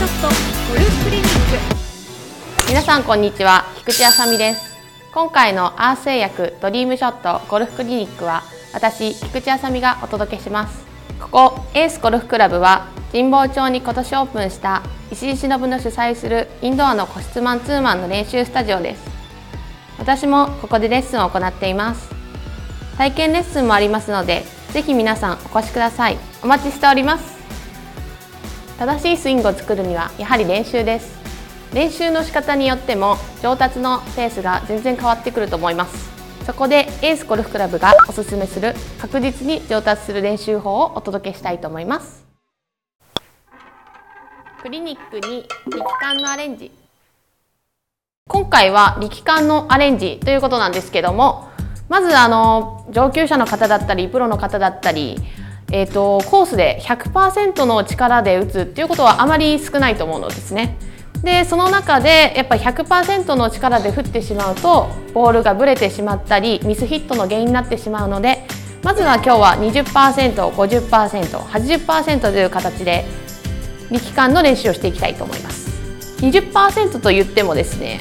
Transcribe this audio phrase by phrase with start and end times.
[0.00, 0.06] ク
[1.10, 2.70] リニック。
[2.70, 3.66] 皆さんこんにちは。
[3.76, 4.74] 菊池あさみです。
[5.12, 8.42] 今回のアース製薬ドリームショットゴルフクリニックは
[8.72, 10.86] 私菊池あさみがお届けします。
[11.20, 19.02] ここエースゴルフクラブは神保町に今年オープンした石井忍の主催するインドアの個室マンツーマンの練習スタジオです。
[19.98, 22.08] 私もここでレッスンを行っています。
[22.96, 26.16] 体験レッスンもありますのでぜひ皆さんお越しください。
[26.42, 27.39] お待ちしております。
[28.80, 31.20] 正しいスイングを作るにはやはり練習です。
[31.74, 36.10] 練習の仕方によっても上達のペースが全然変わってくると思います。
[36.46, 42.24] そこでエースゴルフクラブがおすすめする確実に上達する練習法をお届けしたいと思います。
[44.62, 46.72] クリニックに力感のアレンジ。
[48.28, 51.50] 今回は力感のアレンジということなんですけども
[51.90, 55.16] まずあの上級者の方だったりプロの方だったり
[55.72, 60.76] えーと、コースで100%の力で打つっていうことはあまり少ないと思うのですね。
[61.22, 68.46] でその中でやっぱり100%の力で振ってしまうとボールがぶれてしまったりミスヒットの原因になってしまうので
[68.82, 73.04] まずは今日は 20%50%80% という形で
[73.90, 75.70] 力感の練習をしていきたいと思います。
[76.20, 78.00] 20%と言ってもですね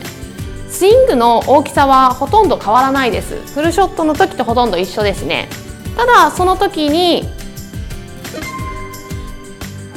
[0.67, 5.47] スイングの大きさはほとんど変わらないですフルショットの時とほとんど一緒ですね
[5.97, 7.23] ただその時に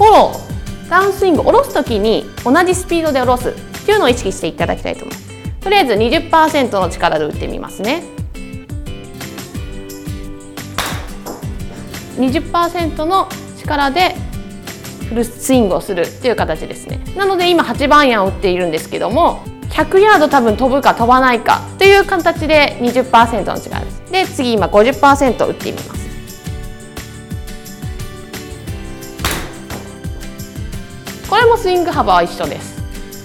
[0.03, 3.53] フォローダウンスイング下ろす時に同じスピードで下ろすっ
[3.87, 8.03] ていうのを意識していただきたいと思いますとりあえず20%の力で打ってみますね。
[12.17, 13.29] 20%の
[13.61, 14.17] 力で
[15.09, 16.99] フルスイングをするっていう形ですね。
[17.17, 24.03] なので今8番アイアンを打っているんですけども100ヤード多分飛ぶか飛ばないかという形で20%の力です。
[24.11, 26.02] で次今50%打ってみます。
[31.43, 32.81] れもスイング幅は一緒です。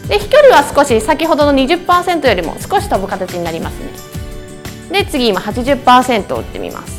[0.07, 3.79] で飛距離は少し先ほどの20%よりも少し飛ぶ形になります
[4.91, 5.03] ね。
[5.03, 6.97] で次今80%打ってみます。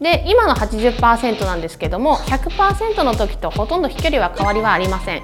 [0.00, 5.22] で今の80%なんですけども100%の時とほとんど飛距離は変わりはありません。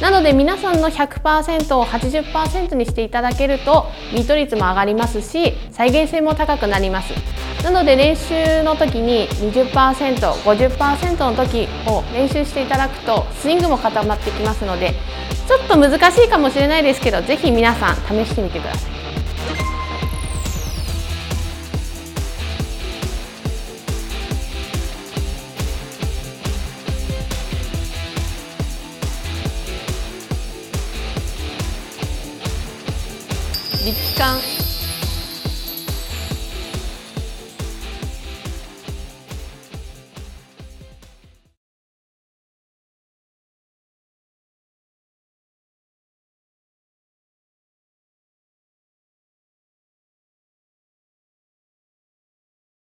[0.00, 7.14] なので皆さんの100%を80%にしていただけるとミート率も上がりますし再現性も高くなります。
[7.64, 14.92] なので練習の時に 20%50% の時を練習していただくとスイングも固まってきますので
[15.48, 18.94] ちょっと難しいかもしれないですけど是非皆さん試してみてください。
[33.84, 34.63] 力感。